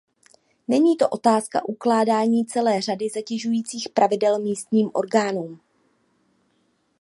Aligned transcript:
Není 0.67 0.97
to 0.97 1.09
otázka 1.09 1.65
ukládání 1.65 2.45
celé 2.45 2.81
řady 2.81 3.09
zatěžujících 3.15 3.89
pravidel 3.89 4.39
místním 4.39 4.89
orgánům. 4.93 5.59